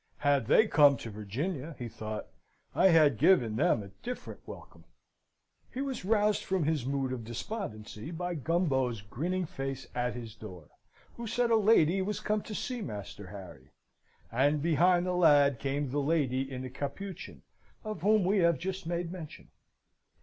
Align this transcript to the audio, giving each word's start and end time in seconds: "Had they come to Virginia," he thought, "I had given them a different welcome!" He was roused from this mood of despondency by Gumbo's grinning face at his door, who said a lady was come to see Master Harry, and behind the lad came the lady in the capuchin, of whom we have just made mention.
"Had 0.25 0.47
they 0.47 0.65
come 0.65 0.97
to 0.97 1.11
Virginia," 1.11 1.75
he 1.77 1.87
thought, 1.87 2.25
"I 2.73 2.87
had 2.87 3.19
given 3.19 3.55
them 3.55 3.83
a 3.83 3.89
different 4.01 4.39
welcome!" 4.47 4.83
He 5.71 5.79
was 5.79 6.03
roused 6.03 6.43
from 6.43 6.65
this 6.65 6.87
mood 6.87 7.13
of 7.13 7.23
despondency 7.23 8.09
by 8.09 8.33
Gumbo's 8.33 9.01
grinning 9.03 9.45
face 9.45 9.85
at 9.93 10.15
his 10.15 10.33
door, 10.33 10.69
who 11.17 11.27
said 11.27 11.51
a 11.51 11.55
lady 11.55 12.01
was 12.01 12.19
come 12.19 12.41
to 12.41 12.55
see 12.55 12.81
Master 12.81 13.27
Harry, 13.27 13.69
and 14.31 14.59
behind 14.59 15.05
the 15.05 15.13
lad 15.13 15.59
came 15.59 15.91
the 15.91 16.01
lady 16.01 16.51
in 16.51 16.63
the 16.63 16.69
capuchin, 16.71 17.43
of 17.83 18.01
whom 18.01 18.25
we 18.25 18.39
have 18.39 18.57
just 18.57 18.87
made 18.87 19.11
mention. 19.11 19.49